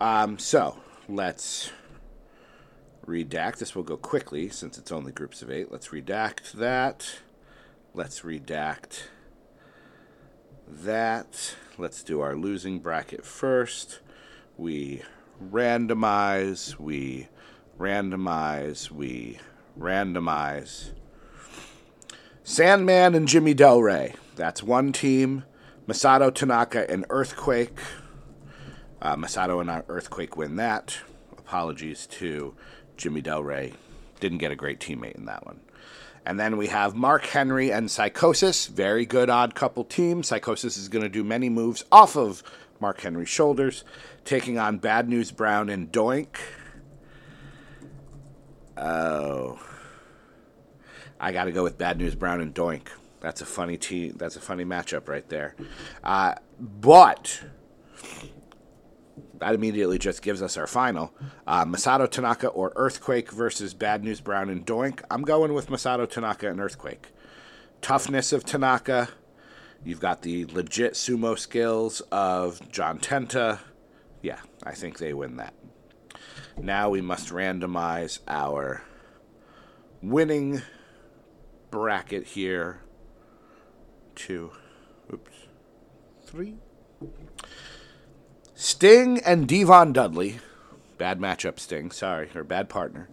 [0.00, 1.70] Um, so let's
[3.06, 3.58] redact.
[3.58, 5.70] This will go quickly since it's only groups of eight.
[5.70, 7.20] Let's redact that.
[7.96, 9.04] Let's redact
[10.68, 11.54] that.
[11.78, 14.00] Let's do our losing bracket first.
[14.56, 15.02] We
[15.40, 17.28] randomize, we
[17.78, 19.38] randomize, we
[19.78, 20.90] randomize.
[22.42, 24.14] Sandman and Jimmy Del Ray.
[24.34, 25.44] That's one team.
[25.86, 27.78] Masato Tanaka and Earthquake.
[29.00, 30.98] Uh, Masato and Earthquake win that.
[31.38, 32.56] Apologies to
[32.96, 33.74] Jimmy Del Ray.
[34.18, 35.60] Didn't get a great teammate in that one.
[36.26, 38.66] And then we have Mark Henry and Psychosis.
[38.66, 40.22] Very good odd couple team.
[40.22, 42.42] Psychosis is going to do many moves off of
[42.80, 43.84] Mark Henry's shoulders,
[44.24, 46.36] taking on Bad News Brown and Doink.
[48.76, 49.58] Oh.
[51.20, 52.88] I got to go with Bad News Brown and Doink.
[53.20, 54.14] That's a funny team.
[54.16, 55.54] That's a funny matchup right there.
[56.02, 57.42] Uh, but
[59.44, 61.12] that immediately just gives us our final.
[61.46, 65.02] Uh, Masato Tanaka or Earthquake versus Bad News Brown and Doink.
[65.10, 67.08] I'm going with Masato Tanaka and Earthquake.
[67.82, 69.10] Toughness of Tanaka.
[69.84, 73.58] You've got the legit sumo skills of John Tenta.
[74.22, 75.52] Yeah, I think they win that.
[76.56, 78.82] Now we must randomize our
[80.00, 80.62] winning
[81.70, 82.80] bracket here.
[84.14, 84.52] Two,
[85.12, 85.36] oops,
[86.24, 86.54] three.
[88.54, 90.38] Sting and D-Von Dudley.
[90.96, 91.90] Bad matchup, Sting.
[91.90, 93.08] Sorry, or bad partner.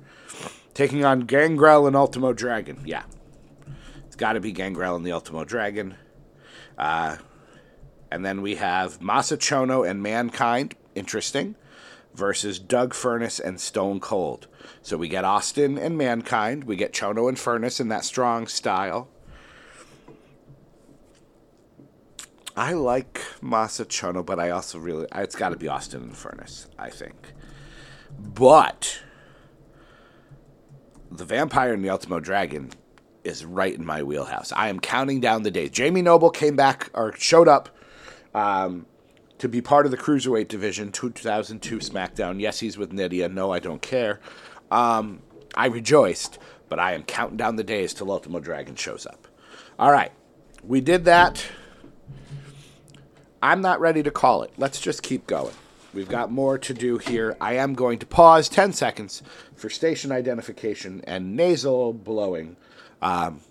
[0.73, 2.82] Taking on Gangrel and Ultimo Dragon.
[2.86, 3.04] Yeah.
[4.06, 5.95] It's got to be Gangrel and the Ultimo Dragon.
[6.77, 7.17] Uh,
[8.12, 10.75] and then we have Masa Chono and Mankind.
[10.93, 11.56] Interesting.
[12.13, 14.47] Versus Doug Furnas and Stone Cold.
[14.82, 16.65] So we get Austin and Mankind.
[16.65, 19.08] We get Chono and Furnas in that strong style.
[22.55, 26.67] I like Masa Chono, but I also really it's got to be Austin and Furnas,
[26.77, 27.33] I think.
[28.19, 29.01] But
[31.09, 32.71] the Vampire and the Ultimo Dragon
[33.23, 34.51] is right in my wheelhouse.
[34.51, 35.69] I am counting down the days.
[35.69, 37.69] Jamie Noble came back or showed up
[38.33, 38.85] um,
[39.37, 42.39] to be part of the cruiserweight division 2002 SmackDown.
[42.39, 43.31] Yes, he's with Nidia.
[43.31, 44.19] No, I don't care.
[44.71, 45.21] Um,
[45.55, 49.27] I rejoiced, but I am counting down the days till Ultimo Dragon shows up.
[49.77, 50.11] All right,
[50.63, 51.45] we did that.
[53.41, 54.51] I'm not ready to call it.
[54.58, 55.54] Let's just keep going.
[55.93, 57.36] We've got more to do here.
[57.41, 59.23] I am going to pause 10 seconds
[59.56, 62.56] for station identification and nasal blowing.
[63.01, 63.41] Um,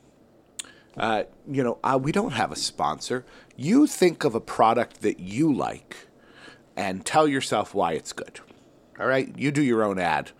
[0.96, 3.26] uh, you know, uh, we don't have a sponsor.
[3.56, 5.96] You think of a product that you like
[6.76, 8.40] and tell yourself why it's good.
[8.98, 9.32] All right?
[9.36, 10.30] You do your own ad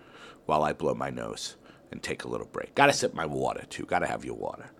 [0.47, 1.57] while I blow my nose
[1.91, 2.75] and take a little break.
[2.75, 3.85] Got to sip my water, too.
[3.85, 4.71] Got to have your water.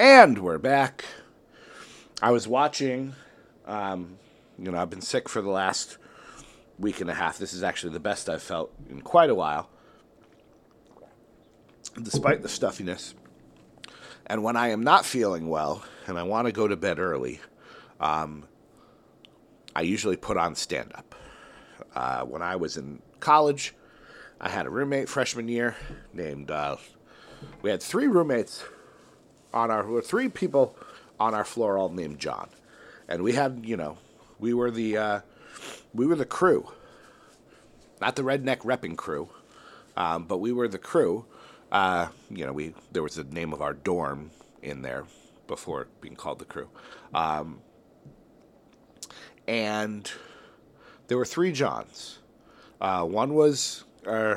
[0.00, 1.04] And we're back.
[2.22, 3.12] I was watching,
[3.66, 4.16] um,
[4.58, 5.98] you know, I've been sick for the last
[6.78, 7.36] week and a half.
[7.36, 9.68] This is actually the best I've felt in quite a while,
[12.02, 13.12] despite the stuffiness.
[14.24, 17.38] And when I am not feeling well and I want to go to bed early,
[18.00, 18.44] um,
[19.76, 21.14] I usually put on stand up.
[21.94, 23.74] Uh, when I was in college,
[24.40, 25.76] I had a roommate freshman year
[26.14, 26.76] named, uh,
[27.60, 28.64] we had three roommates
[29.52, 30.76] on our were three people
[31.18, 32.48] on our floor all named John,
[33.08, 33.98] and we had you know
[34.38, 35.20] we were the uh,
[35.94, 36.72] we were the crew,
[38.00, 39.28] not the redneck repping crew,
[39.96, 41.24] um, but we were the crew.
[41.72, 44.30] Uh, you know, we there was the name of our dorm
[44.62, 45.04] in there,
[45.50, 46.68] before being called the crew.
[47.12, 47.60] Um,
[49.46, 50.10] and
[51.08, 52.20] there were three Johns.
[52.80, 54.36] Uh, one was uh,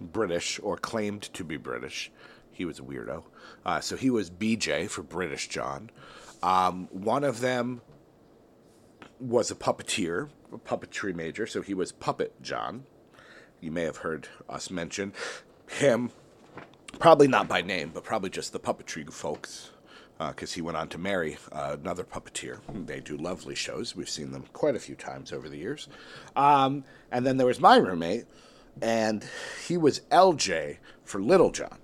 [0.00, 2.12] British or claimed to be British.
[2.52, 3.24] He was a weirdo.
[3.64, 5.90] Uh, so he was BJ for British John.
[6.42, 7.80] Um, one of them
[9.18, 12.84] was a puppeteer, a puppetry major, so he was Puppet John.
[13.60, 15.12] You may have heard us mention
[15.68, 16.10] him,
[16.98, 19.70] probably not by name, but probably just the puppetry folks,
[20.18, 22.58] because uh, he went on to marry uh, another puppeteer.
[22.86, 23.96] They do lovely shows.
[23.96, 25.88] We've seen them quite a few times over the years.
[26.36, 28.26] Um, and then there was my roommate,
[28.80, 29.26] and
[29.66, 31.78] he was LJ for Little John.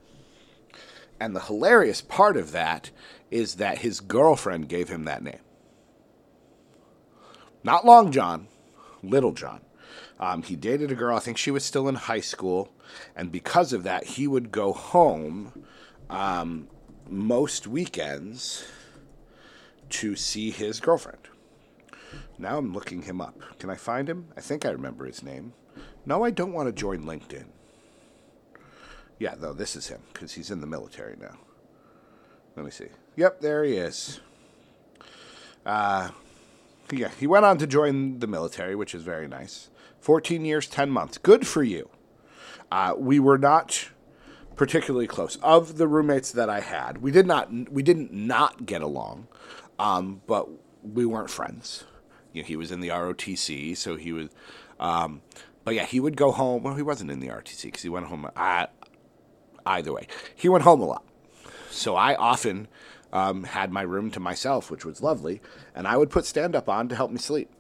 [1.23, 2.91] And the hilarious part of that
[3.31, 5.39] is that his girlfriend gave him that name.
[7.63, 8.49] Not Long John,
[9.05, 9.61] Little John.
[10.19, 12.73] Um, he dated a girl, I think she was still in high school,
[13.15, 15.65] and because of that, he would go home
[16.11, 16.67] um,
[17.09, 18.65] most weekends
[19.91, 21.29] to see his girlfriend.
[22.37, 23.41] Now I'm looking him up.
[23.61, 24.27] Can I find him?
[24.37, 25.53] I think I remember his name.
[26.05, 27.45] No, I don't want to join LinkedIn.
[29.23, 31.39] Yeah, though, this is him because he's in the military now.
[32.57, 32.89] Let me see.
[33.15, 34.19] Yep, there he is.
[35.65, 36.11] Uh,
[36.91, 39.71] yeah, he went on to join the military, which is very nice.
[40.01, 41.19] 14 years, 10 months.
[41.19, 41.89] Good for you.
[42.73, 43.91] Uh, we were not
[44.57, 45.37] particularly close.
[45.37, 49.29] Of the roommates that I had, we did not we didn't not get along,
[49.79, 50.49] um, but
[50.83, 51.85] we weren't friends.
[52.33, 54.31] You know, he was in the ROTC, so he was.
[54.81, 55.23] Um,
[55.63, 56.65] but yeah, he would go home.
[56.65, 58.29] Well, he wasn't in the ROTC because he went home.
[58.35, 58.67] Uh,
[59.67, 61.05] either way, he went home a lot.
[61.71, 62.69] So I often
[63.13, 65.41] um, had my room to myself, which was lovely,
[65.75, 67.51] and I would put stand up on to help me sleep.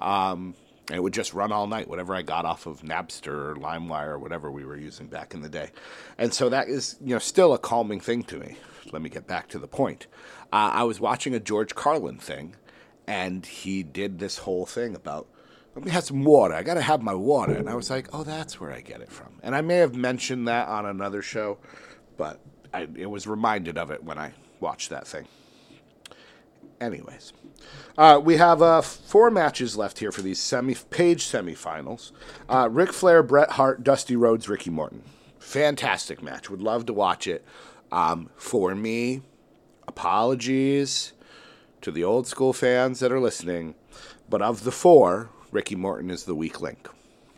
[0.00, 0.54] Um,
[0.92, 4.18] it would just run all night, whatever I got off of Napster or LimeWire or
[4.18, 5.70] whatever we were using back in the day.
[6.18, 8.58] And so that is, you know, still a calming thing to me.
[8.92, 10.06] Let me get back to the point.
[10.52, 12.54] Uh, I was watching a George Carlin thing,
[13.06, 15.26] and he did this whole thing about
[15.74, 16.54] let me have some water.
[16.54, 17.54] I got to have my water.
[17.54, 19.40] And I was like, oh, that's where I get it from.
[19.42, 21.58] And I may have mentioned that on another show,
[22.16, 22.40] but
[22.72, 25.26] I it was reminded of it when I watched that thing.
[26.80, 27.32] Anyways,
[27.96, 32.12] uh, we have uh, four matches left here for these semi page semifinals.
[32.48, 35.02] Uh, Ric Flair, Bret Hart, Dusty Rhodes, Ricky Morton.
[35.38, 36.50] Fantastic match.
[36.50, 37.44] Would love to watch it.
[37.92, 39.22] Um, for me,
[39.86, 41.12] apologies
[41.80, 43.74] to the old school fans that are listening,
[44.28, 46.88] but of the four, Ricky Morton is the weak link.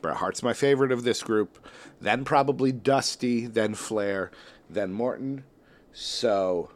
[0.00, 1.58] Bret Hart's my favorite of this group,
[2.00, 4.30] then probably Dusty, then Flair,
[4.70, 5.44] then Morton.
[5.92, 6.70] So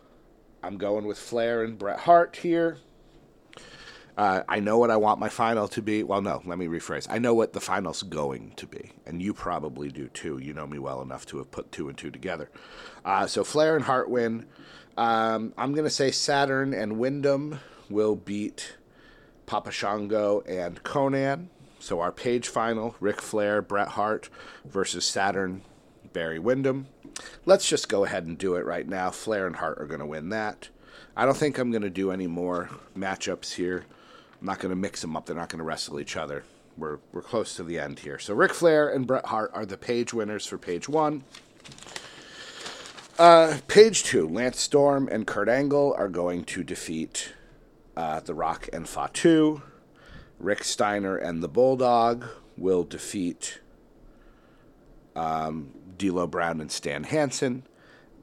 [0.62, 2.76] I'm going with Flair and Bret Hart here.
[4.18, 6.02] Uh, I know what I want my final to be.
[6.02, 7.06] Well, no, let me rephrase.
[7.08, 10.38] I know what the final's going to be, and you probably do too.
[10.38, 12.50] You know me well enough to have put two and two together.
[13.02, 14.44] Uh, so Flair and Hart win.
[14.98, 18.74] Um, I'm going to say Saturn and Windham will beat
[19.50, 21.48] Papa Shango and Konnan.
[21.80, 24.30] So our page final: Ric Flair, Bret Hart
[24.64, 25.62] versus Saturn,
[26.12, 26.86] Barry Windham.
[27.44, 29.10] Let's just go ahead and do it right now.
[29.10, 30.68] Flair and Hart are going to win that.
[31.16, 33.86] I don't think I'm going to do any more matchups here.
[34.40, 35.26] I'm not going to mix them up.
[35.26, 36.44] They're not going to wrestle each other.
[36.78, 38.20] We're, we're close to the end here.
[38.20, 41.24] So Ric Flair and Bret Hart are the page winners for page one.
[43.18, 47.32] Uh, page two, Lance Storm and Kurt Angle are going to defeat
[47.96, 49.62] uh, The Rock and Fatu.
[50.38, 52.26] Rick Steiner and the Bulldog
[52.56, 53.60] will defeat
[55.14, 57.64] um, D'Lo Brown and Stan Hansen.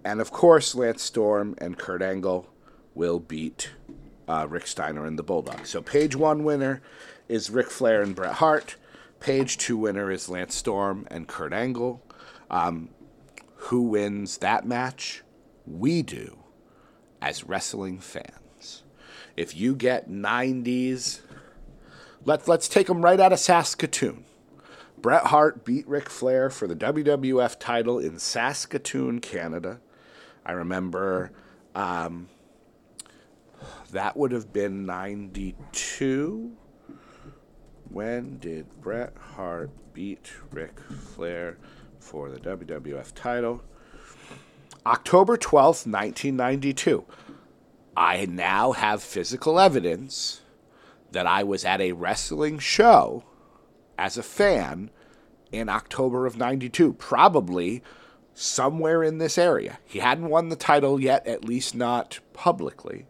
[0.03, 2.49] And of course, Lance Storm and Kurt Angle
[2.95, 3.71] will beat
[4.27, 5.65] uh, Rick Steiner and the Bulldog.
[5.67, 6.81] So page one winner
[7.27, 8.77] is Ric Flair and Bret Hart.
[9.19, 12.01] Page two winner is Lance Storm and Kurt Angle.
[12.49, 12.89] Um,
[13.55, 15.23] who wins that match?
[15.65, 16.37] We do,
[17.21, 18.46] as wrestling fans.
[19.37, 21.21] If you get 90s,
[22.25, 24.25] let's let's take them right out of Saskatoon.
[24.97, 29.79] Bret Hart beat Ric Flair for the WWF title in Saskatoon, Canada.
[30.43, 31.31] I remember
[31.75, 32.29] um,
[33.91, 36.51] that would have been 92.
[37.89, 41.57] When did Bret Hart beat Ric Flair
[41.99, 43.63] for the WWF title?
[44.85, 47.05] October 12th, 1992.
[47.97, 50.41] I now have physical evidence
[51.11, 53.23] that I was at a wrestling show
[53.97, 54.91] as a fan
[55.51, 57.81] in October of 92, probably
[58.35, 59.79] somewhere in this area.
[59.83, 63.07] He hadn't won the title yet, at least not publicly.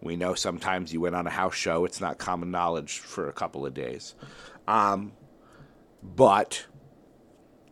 [0.00, 3.32] We know sometimes you went on a house show, it's not common knowledge for a
[3.32, 4.14] couple of days.
[4.68, 5.14] Um,
[6.00, 6.66] but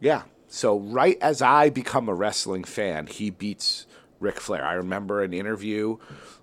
[0.00, 3.86] yeah, so right as I become a wrestling fan, he beats
[4.18, 4.64] Ric Flair.
[4.64, 5.98] I remember an interview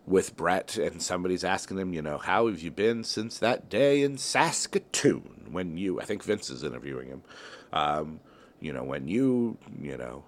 [0.05, 4.01] with Bret, and somebody's asking him, you know, how have you been since that day
[4.01, 7.21] in Saskatoon when you, I think Vince is interviewing him,
[7.71, 8.19] um,
[8.59, 10.25] you know, when you, you know,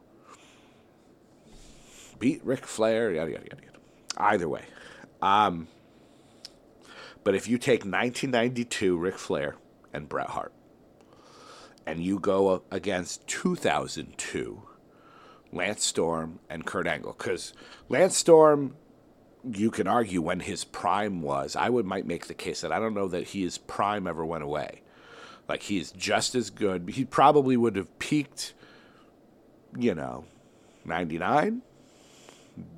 [2.19, 3.79] beat Ric Flair, yada, yada, yada, yada.
[4.17, 4.63] Either way.
[5.21, 5.67] Um,
[7.23, 9.55] but if you take 1992 Ric Flair
[9.91, 10.53] and Bret Hart,
[11.85, 14.63] and you go against 2002
[15.51, 17.53] Lance Storm and Kurt Angle, because
[17.89, 18.75] Lance Storm
[19.51, 21.55] you can argue when his prime was.
[21.55, 24.43] I would might make the case that I don't know that his prime ever went
[24.43, 24.81] away.
[25.47, 26.89] Like he's just as good.
[26.89, 28.53] He probably would have peaked,
[29.77, 30.25] you know,
[30.85, 31.61] 99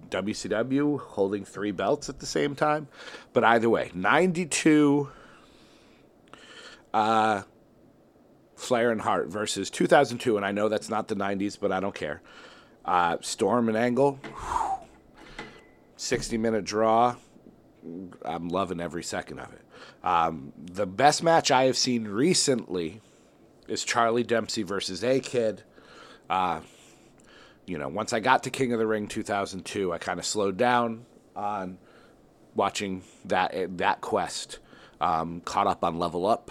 [0.09, 2.87] WCW holding three belts at the same time.
[3.33, 5.09] But either way, 92
[6.93, 7.43] uh
[8.55, 11.95] Flair and Hart versus 2002 and I know that's not the 90s, but I don't
[11.95, 12.21] care.
[12.83, 14.19] Uh, Storm and Angle.
[14.23, 14.66] Whew
[15.97, 17.15] 60 minute draw.
[18.23, 19.61] I'm loving every second of it.
[20.03, 23.01] Um, the best match I have seen recently
[23.67, 25.63] is Charlie Dempsey versus A Kid.
[26.29, 26.61] Uh,
[27.65, 30.57] you know, once I got to King of the Ring 2002, I kind of slowed
[30.57, 31.77] down on
[32.55, 34.59] watching that that quest.
[34.99, 36.49] Um, caught up on Level Up,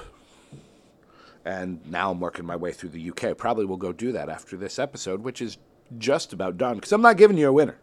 [1.45, 3.37] and now I'm working my way through the UK.
[3.37, 5.59] Probably will go do that after this episode, which is
[5.99, 7.79] just about done because I'm not giving you a winner.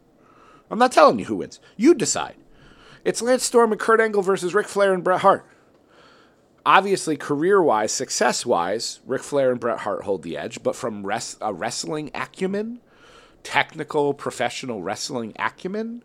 [0.69, 1.59] I'm not telling you who wins.
[1.77, 2.35] You decide.
[3.05, 5.45] It's Lance Storm and Kurt Angle versus Ric Flair and Bret Hart.
[6.65, 11.05] Obviously, career wise, success wise, Ric Flair and Bret Hart hold the edge, but from
[11.05, 12.79] res- a wrestling acumen,
[13.43, 16.03] technical, professional wrestling acumen,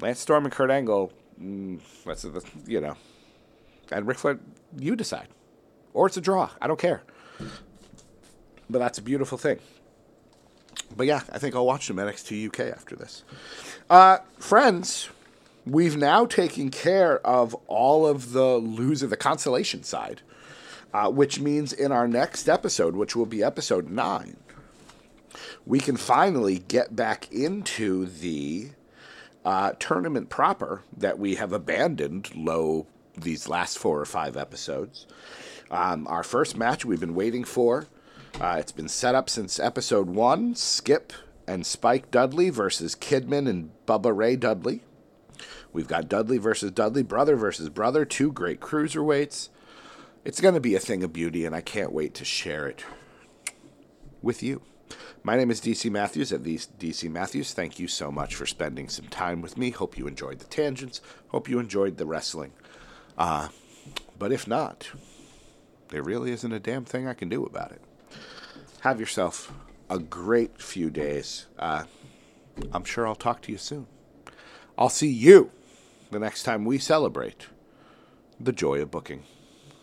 [0.00, 2.96] Lance Storm and Kurt Angle, mm, that's the, you know,
[3.90, 4.38] and Ric Flair,
[4.78, 5.28] you decide.
[5.94, 6.50] Or it's a draw.
[6.60, 7.02] I don't care.
[8.68, 9.58] But that's a beautiful thing
[10.96, 13.24] but yeah, I think I'll watch some NXT UK after this.
[13.88, 15.08] Uh, friends,
[15.66, 20.22] we've now taken care of all of the loser, the consolation side,
[20.92, 24.36] uh, which means in our next episode, which will be episode nine,
[25.66, 28.70] we can finally get back into the
[29.44, 32.86] uh, tournament proper that we have abandoned low
[33.16, 35.06] these last four or five episodes.
[35.70, 37.86] Um, our first match we've been waiting for
[38.38, 41.12] uh, it's been set up since episode one Skip
[41.46, 44.82] and Spike Dudley versus Kidman and Bubba Ray Dudley.
[45.72, 49.48] We've got Dudley versus Dudley, brother versus brother, two great cruiserweights.
[50.24, 52.84] It's going to be a thing of beauty, and I can't wait to share it
[54.22, 54.62] with you.
[55.22, 57.52] My name is DC Matthews at DC Matthews.
[57.52, 59.70] Thank you so much for spending some time with me.
[59.70, 61.00] Hope you enjoyed the tangents.
[61.28, 62.52] Hope you enjoyed the wrestling.
[63.18, 63.48] Uh,
[64.18, 64.90] but if not,
[65.88, 67.82] there really isn't a damn thing I can do about it
[68.80, 69.52] have yourself
[69.88, 71.46] a great few days.
[71.58, 71.84] Uh,
[72.72, 73.86] I'm sure I'll talk to you soon.
[74.78, 75.50] I'll see you
[76.10, 77.46] the next time we celebrate
[78.38, 79.24] the joy of booking.